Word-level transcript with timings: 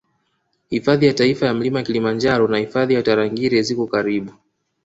Hifadhi 0.69 1.35
ya 1.41 1.53
Mlima 1.53 1.83
Kilimanjaro 1.83 2.47
na 2.47 2.57
Hifadhi 2.57 2.93
ya 2.93 3.03
Tarangire 3.03 3.61
ziko 3.61 3.87
karibu 3.87 4.31